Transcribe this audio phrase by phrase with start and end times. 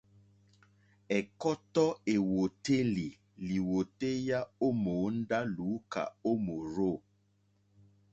[1.17, 3.07] Ɛ̀kɔ́tɔ́ èwòtélì
[3.47, 6.91] lìwòtéyá ó mòóndá lùúkà ó mòrzô.